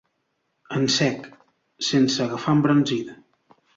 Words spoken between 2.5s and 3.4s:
embranzida.